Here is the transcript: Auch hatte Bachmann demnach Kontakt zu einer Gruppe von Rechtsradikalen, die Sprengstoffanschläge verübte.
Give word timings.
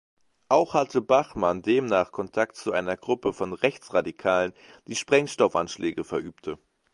Auch 0.49 0.73
hatte 0.73 0.99
Bachmann 0.99 1.61
demnach 1.61 2.11
Kontakt 2.11 2.55
zu 2.55 2.71
einer 2.71 2.97
Gruppe 2.97 3.33
von 3.33 3.53
Rechtsradikalen, 3.53 4.51
die 4.87 4.95
Sprengstoffanschläge 4.95 6.03
verübte. 6.03 6.57